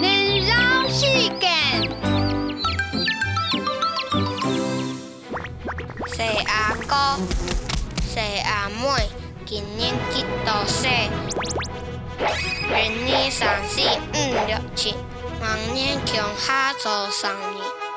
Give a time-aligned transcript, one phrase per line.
[0.00, 1.04] 人老势
[1.38, 1.50] 贱，
[6.06, 6.94] 细阿哥、
[8.02, 9.08] 细阿妹
[9.44, 11.10] 今年几多岁？
[12.70, 14.94] 元年三四五六七，
[15.40, 17.89] 明年从下做生日。